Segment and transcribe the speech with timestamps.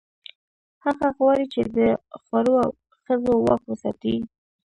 [0.85, 1.77] هغه غواړي، چې د
[2.23, 2.71] خوړو او
[3.03, 4.15] ښځو واک وساتي.